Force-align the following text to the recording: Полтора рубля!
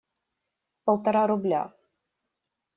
Полтора 0.85 1.23
рубля! 1.29 1.63